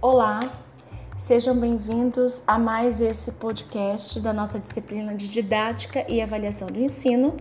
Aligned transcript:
Olá, 0.00 0.52
sejam 1.16 1.58
bem-vindos 1.58 2.44
a 2.46 2.56
mais 2.56 3.00
esse 3.00 3.32
podcast 3.32 4.20
da 4.20 4.32
nossa 4.32 4.60
disciplina 4.60 5.12
de 5.12 5.28
Didática 5.28 6.06
e 6.08 6.22
Avaliação 6.22 6.68
do 6.68 6.78
Ensino. 6.78 7.36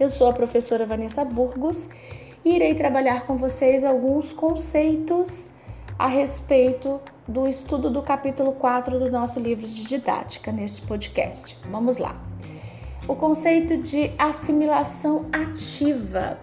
Eu 0.00 0.08
sou 0.10 0.28
a 0.28 0.32
professora 0.32 0.84
Vanessa 0.84 1.24
Burgos 1.24 1.88
e 2.44 2.56
irei 2.56 2.74
trabalhar 2.74 3.24
com 3.24 3.36
vocês 3.36 3.84
alguns 3.84 4.32
conceitos 4.32 5.52
a 5.96 6.08
respeito 6.08 7.00
do 7.28 7.46
estudo 7.46 7.88
do 7.88 8.02
capítulo 8.02 8.50
4 8.50 8.98
do 8.98 9.08
nosso 9.08 9.38
livro 9.38 9.64
de 9.64 9.84
didática 9.84 10.50
neste 10.50 10.84
podcast. 10.84 11.56
Vamos 11.70 11.98
lá. 11.98 12.20
O 13.06 13.14
conceito 13.14 13.76
de 13.76 14.10
assimilação 14.18 15.26
ativa. 15.32 16.36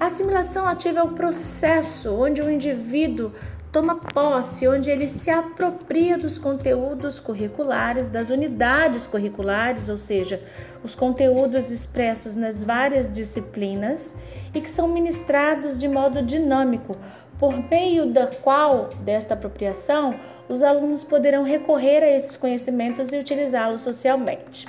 A 0.00 0.06
assimilação 0.06 0.66
ativa 0.66 0.98
é 0.98 1.02
o 1.02 1.12
processo 1.12 2.12
onde 2.20 2.42
o 2.42 2.50
indivíduo 2.50 3.32
toma 3.76 3.96
posse, 3.96 4.66
onde 4.66 4.90
ele 4.90 5.06
se 5.06 5.28
apropria 5.28 6.16
dos 6.16 6.38
conteúdos 6.38 7.20
curriculares, 7.20 8.08
das 8.08 8.30
unidades 8.30 9.06
curriculares, 9.06 9.90
ou 9.90 9.98
seja, 9.98 10.42
os 10.82 10.94
conteúdos 10.94 11.70
expressos 11.70 12.36
nas 12.36 12.64
várias 12.64 13.10
disciplinas 13.10 14.16
e 14.54 14.62
que 14.62 14.70
são 14.70 14.88
ministrados 14.88 15.78
de 15.78 15.88
modo 15.88 16.22
dinâmico, 16.22 16.96
por 17.38 17.52
meio 17.68 18.06
da 18.06 18.28
qual 18.28 18.88
desta 19.04 19.34
apropriação 19.34 20.18
os 20.48 20.62
alunos 20.62 21.04
poderão 21.04 21.42
recorrer 21.42 22.02
a 22.02 22.10
esses 22.10 22.34
conhecimentos 22.34 23.12
e 23.12 23.18
utilizá-los 23.18 23.82
socialmente. 23.82 24.66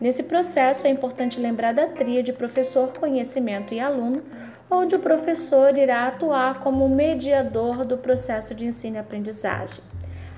Nesse 0.00 0.24
processo, 0.24 0.86
é 0.86 0.90
importante 0.90 1.40
lembrar 1.40 1.72
da 1.72 1.86
tríade 1.86 2.32
professor, 2.32 2.92
conhecimento 2.92 3.72
e 3.72 3.80
aluno, 3.80 4.22
onde 4.70 4.94
o 4.94 4.98
professor 4.98 5.76
irá 5.78 6.06
atuar 6.06 6.60
como 6.60 6.88
mediador 6.88 7.84
do 7.84 7.96
processo 7.96 8.54
de 8.54 8.66
ensino 8.66 8.96
e 8.96 8.98
aprendizagem. 8.98 9.82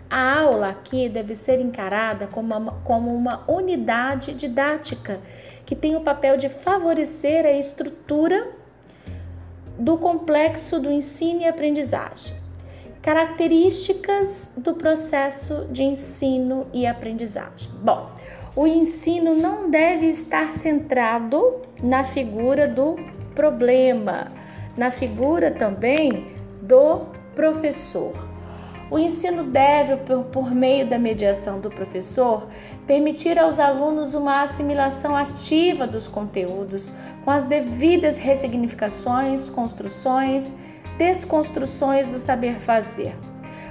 A 0.09 0.41
aula 0.41 0.71
aqui 0.71 1.09
deve 1.09 1.35
ser 1.35 1.61
encarada 1.61 2.27
como 2.27 2.55
uma, 2.55 2.73
como 2.85 3.15
uma 3.15 3.45
unidade 3.51 4.33
didática 4.33 5.21
que 5.67 5.77
tem 5.77 5.97
o 5.97 6.01
papel 6.01 6.37
de 6.37 6.49
favorecer 6.49 7.45
a 7.45 7.53
estrutura 7.53 8.49
do 9.79 9.99
complexo 9.99 10.81
do 10.81 10.91
ensino 10.91 11.43
e 11.43 11.47
aprendizagem. 11.47 12.35
Características 13.03 14.53
do 14.57 14.75
processo 14.75 15.67
de 15.71 15.83
ensino 15.83 16.67
e 16.73 16.87
aprendizagem. 16.87 17.71
Bom, 17.83 18.11
o 18.59 18.67
ensino 18.67 19.37
não 19.37 19.71
deve 19.71 20.07
estar 20.07 20.53
centrado 20.53 21.61
na 21.81 22.03
figura 22.03 22.67
do 22.67 22.97
problema, 23.33 24.33
na 24.77 24.91
figura 24.91 25.53
também 25.53 26.27
do 26.61 27.03
professor. 27.37 28.13
O 28.91 28.99
ensino 28.99 29.45
deve, 29.45 29.97
por 30.33 30.51
meio 30.51 30.89
da 30.89 30.99
mediação 30.99 31.61
do 31.61 31.71
professor, 31.71 32.49
permitir 32.85 33.39
aos 33.39 33.61
alunos 33.61 34.13
uma 34.13 34.43
assimilação 34.43 35.15
ativa 35.15 35.87
dos 35.87 36.09
conteúdos, 36.09 36.93
com 37.25 37.31
as 37.31 37.47
devidas 37.47 38.17
ressignificações, 38.17 39.49
construções, 39.49 40.59
desconstruções 40.99 42.09
do 42.09 42.19
saber 42.19 42.57
fazer. 42.59 43.15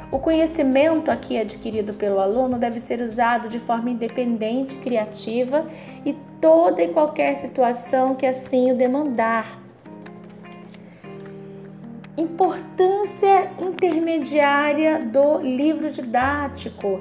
O 0.09 0.19
conhecimento 0.19 1.11
aqui 1.11 1.38
adquirido 1.38 1.94
pelo 1.94 2.19
aluno 2.19 2.58
deve 2.58 2.80
ser 2.80 3.02
usado 3.02 3.50
de 3.50 3.59
forma 3.59 3.89
independente, 3.89 4.77
criativa 4.77 5.66
e 6.05 6.13
toda 6.39 6.81
e 6.81 6.88
qualquer 6.88 7.36
situação 7.36 8.16
que 8.16 8.25
assim 8.25 8.72
o 8.72 8.78
demandar. 8.78 9.59
Importância 12.17 13.52
intermediária 13.59 14.97
do 15.00 15.39
livro 15.39 15.91
didático. 15.91 17.00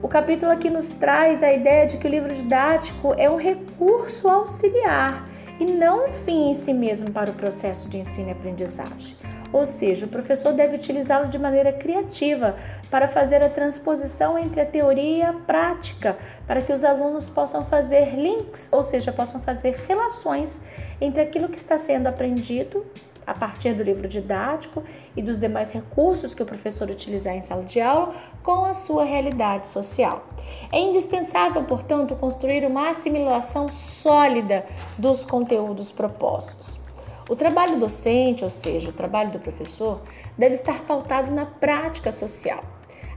O 0.00 0.06
capítulo 0.06 0.52
aqui 0.52 0.70
nos 0.70 0.90
traz 0.90 1.42
a 1.42 1.52
ideia 1.52 1.86
de 1.86 1.98
que 1.98 2.06
o 2.06 2.10
livro 2.10 2.32
didático 2.32 3.14
é 3.18 3.28
um 3.28 3.36
recurso 3.36 4.28
auxiliar 4.28 5.28
e 5.58 5.64
não 5.64 6.06
um 6.06 6.12
fim 6.12 6.50
em 6.50 6.54
si 6.54 6.72
mesmo 6.72 7.10
para 7.10 7.32
o 7.32 7.34
processo 7.34 7.88
de 7.88 7.98
ensino 7.98 8.28
e 8.28 8.30
aprendizagem. 8.30 9.16
Ou 9.52 9.64
seja, 9.64 10.06
o 10.06 10.08
professor 10.08 10.52
deve 10.52 10.76
utilizá-lo 10.76 11.28
de 11.28 11.38
maneira 11.38 11.72
criativa 11.72 12.56
para 12.90 13.06
fazer 13.06 13.42
a 13.42 13.48
transposição 13.48 14.38
entre 14.38 14.60
a 14.60 14.66
teoria 14.66 15.18
e 15.18 15.22
a 15.22 15.32
prática, 15.32 16.16
para 16.46 16.62
que 16.62 16.72
os 16.72 16.84
alunos 16.84 17.28
possam 17.28 17.64
fazer 17.64 18.14
links, 18.14 18.68
ou 18.72 18.82
seja, 18.82 19.12
possam 19.12 19.40
fazer 19.40 19.74
relações 19.86 20.66
entre 21.00 21.22
aquilo 21.22 21.48
que 21.48 21.58
está 21.58 21.78
sendo 21.78 22.06
aprendido 22.06 22.84
a 23.28 23.34
partir 23.34 23.74
do 23.74 23.82
livro 23.82 24.08
didático 24.08 24.82
e 25.14 25.20
dos 25.20 25.38
demais 25.38 25.70
recursos 25.70 26.34
que 26.34 26.42
o 26.42 26.46
professor 26.46 26.88
utilizar 26.88 27.36
em 27.36 27.42
sala 27.42 27.62
de 27.62 27.78
aula 27.78 28.14
com 28.42 28.64
a 28.64 28.72
sua 28.72 29.04
realidade 29.04 29.68
social. 29.68 30.26
É 30.72 30.78
indispensável, 30.78 31.62
portanto, 31.64 32.16
construir 32.16 32.64
uma 32.64 32.88
assimilação 32.88 33.70
sólida 33.70 34.64
dos 34.96 35.26
conteúdos 35.26 35.92
propostos. 35.92 36.87
O 37.28 37.36
trabalho 37.36 37.78
docente, 37.78 38.42
ou 38.42 38.48
seja, 38.48 38.88
o 38.88 38.92
trabalho 38.92 39.30
do 39.30 39.38
professor, 39.38 40.00
deve 40.36 40.54
estar 40.54 40.80
pautado 40.84 41.30
na 41.30 41.44
prática 41.44 42.10
social. 42.10 42.64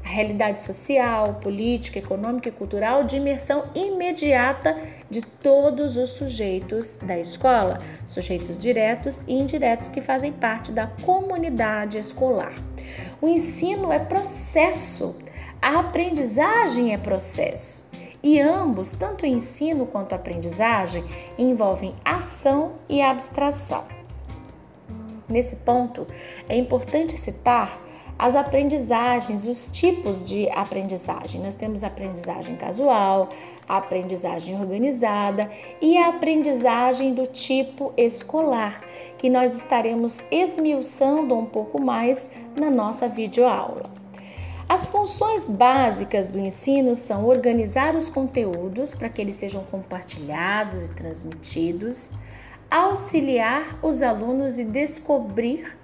A 0.03 0.09
realidade 0.09 0.59
social, 0.59 1.35
política, 1.35 1.99
econômica 1.99 2.49
e 2.49 2.51
cultural 2.51 3.03
de 3.03 3.15
imersão 3.15 3.65
imediata 3.73 4.77
de 5.09 5.21
todos 5.21 5.95
os 5.95 6.09
sujeitos 6.09 6.97
da 6.97 7.17
escola, 7.17 7.79
sujeitos 8.05 8.57
diretos 8.57 9.21
e 9.27 9.33
indiretos 9.33 9.87
que 9.87 10.01
fazem 10.01 10.33
parte 10.33 10.73
da 10.73 10.87
comunidade 10.87 11.97
escolar. 11.97 12.53
O 13.21 13.29
ensino 13.29 13.93
é 13.93 13.99
processo, 13.99 15.15
a 15.61 15.79
aprendizagem 15.79 16.93
é 16.93 16.97
processo. 16.97 17.89
E 18.23 18.39
ambos, 18.39 18.91
tanto 18.91 19.23
o 19.23 19.27
ensino 19.27 19.85
quanto 19.85 20.13
a 20.13 20.15
aprendizagem, 20.15 21.03
envolvem 21.37 21.95
ação 22.03 22.73
e 22.89 23.01
abstração. 23.01 24.00
Nesse 25.31 25.57
ponto, 25.57 26.05
é 26.49 26.55
importante 26.55 27.17
citar 27.17 27.81
as 28.19 28.35
aprendizagens, 28.35 29.47
os 29.47 29.71
tipos 29.71 30.23
de 30.23 30.47
aprendizagem. 30.51 31.41
Nós 31.41 31.55
temos 31.55 31.83
aprendizagem 31.83 32.55
casual, 32.55 33.29
aprendizagem 33.67 34.59
organizada 34.59 35.49
e 35.81 35.97
a 35.97 36.09
aprendizagem 36.09 37.15
do 37.15 37.25
tipo 37.25 37.91
escolar, 37.97 38.83
que 39.17 39.29
nós 39.29 39.55
estaremos 39.55 40.23
esmiuçando 40.29 41.35
um 41.35 41.45
pouco 41.45 41.81
mais 41.81 42.31
na 42.55 42.69
nossa 42.69 43.07
videoaula. 43.07 43.89
As 44.69 44.85
funções 44.85 45.49
básicas 45.49 46.29
do 46.29 46.39
ensino 46.39 46.95
são 46.95 47.25
organizar 47.25 47.95
os 47.95 48.07
conteúdos 48.07 48.93
para 48.93 49.09
que 49.09 49.19
eles 49.19 49.35
sejam 49.35 49.63
compartilhados 49.65 50.85
e 50.85 50.91
transmitidos, 50.91 52.13
auxiliar 52.71 53.77
os 53.83 54.01
alunos 54.01 54.57
e 54.57 54.63
descobrir 54.63 55.77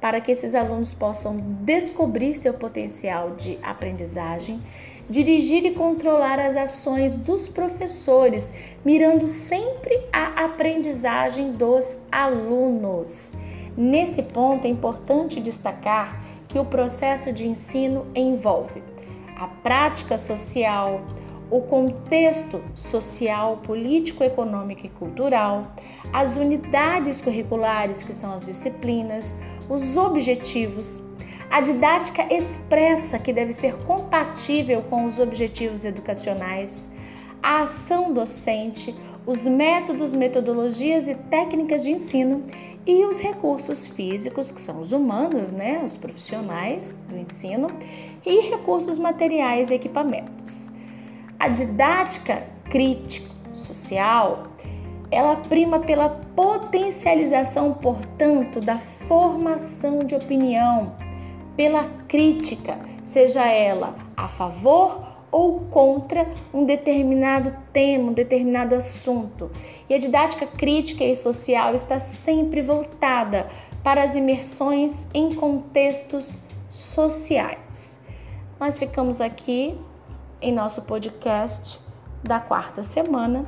para 0.00 0.22
que 0.22 0.32
esses 0.32 0.54
alunos 0.54 0.94
possam 0.94 1.36
descobrir 1.36 2.34
seu 2.36 2.54
potencial 2.54 3.36
de 3.36 3.58
aprendizagem, 3.62 4.62
dirigir 5.08 5.66
e 5.66 5.74
controlar 5.74 6.38
as 6.38 6.56
ações 6.56 7.18
dos 7.18 7.48
professores, 7.48 8.52
mirando 8.82 9.26
sempre 9.28 10.02
a 10.10 10.44
aprendizagem 10.46 11.52
dos 11.52 11.98
alunos. 12.10 13.30
Nesse 13.76 14.22
ponto 14.22 14.66
é 14.66 14.70
importante 14.70 15.40
destacar 15.40 16.24
que 16.48 16.58
o 16.58 16.64
processo 16.64 17.32
de 17.32 17.46
ensino 17.46 18.06
envolve 18.14 18.82
a 19.36 19.46
prática 19.48 20.16
social, 20.16 21.02
o 21.50 21.60
contexto 21.60 22.62
social, 22.74 23.58
político, 23.58 24.24
econômico 24.24 24.86
e 24.86 24.88
cultural, 24.88 25.74
as 26.12 26.36
unidades 26.36 27.20
curriculares, 27.20 28.02
que 28.02 28.12
são 28.12 28.32
as 28.32 28.46
disciplinas, 28.46 29.38
os 29.68 29.96
objetivos, 29.96 31.02
a 31.50 31.60
didática 31.60 32.32
expressa, 32.34 33.18
que 33.18 33.32
deve 33.32 33.52
ser 33.52 33.76
compatível 33.84 34.82
com 34.82 35.04
os 35.04 35.18
objetivos 35.18 35.84
educacionais, 35.84 36.92
a 37.42 37.62
ação 37.62 38.12
docente, 38.12 38.94
os 39.26 39.46
métodos, 39.46 40.12
metodologias 40.12 41.08
e 41.08 41.14
técnicas 41.14 41.82
de 41.82 41.90
ensino 41.90 42.44
e 42.86 43.04
os 43.04 43.18
recursos 43.18 43.86
físicos, 43.86 44.50
que 44.50 44.60
são 44.60 44.80
os 44.80 44.92
humanos, 44.92 45.52
né, 45.52 45.82
os 45.84 45.96
profissionais 45.96 47.06
do 47.08 47.16
ensino, 47.16 47.68
e 48.24 48.50
recursos 48.50 48.98
materiais 48.98 49.70
e 49.70 49.74
equipamentos. 49.74 50.73
A 51.38 51.48
didática 51.48 52.46
crítico 52.70 53.34
social, 53.52 54.44
ela 55.10 55.36
prima 55.36 55.78
pela 55.80 56.08
potencialização, 56.08 57.74
portanto, 57.74 58.60
da 58.60 58.78
formação 58.78 60.00
de 60.00 60.14
opinião, 60.14 60.96
pela 61.56 61.84
crítica, 62.08 62.78
seja 63.04 63.46
ela 63.46 63.94
a 64.16 64.26
favor 64.26 65.14
ou 65.30 65.60
contra 65.62 66.28
um 66.52 66.64
determinado 66.64 67.54
tema, 67.72 68.10
um 68.10 68.12
determinado 68.12 68.74
assunto. 68.74 69.50
E 69.88 69.94
a 69.94 69.98
didática 69.98 70.46
crítica 70.46 71.04
e 71.04 71.14
social 71.16 71.74
está 71.74 71.98
sempre 71.98 72.62
voltada 72.62 73.48
para 73.82 74.02
as 74.02 74.14
imersões 74.14 75.08
em 75.12 75.34
contextos 75.34 76.38
sociais. 76.70 78.06
Nós 78.58 78.78
ficamos 78.78 79.20
aqui 79.20 79.76
em 80.44 80.52
nosso 80.52 80.82
podcast 80.82 81.80
da 82.22 82.38
quarta 82.38 82.82
semana 82.82 83.46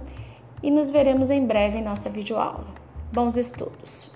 e 0.63 0.71
nos 0.71 0.91
veremos 0.91 1.31
em 1.31 1.47
breve 1.47 1.77
em 1.77 1.83
nossa 1.83 2.09
videoaula. 2.09 2.67
Bons 3.13 3.37
estudos! 3.37 4.11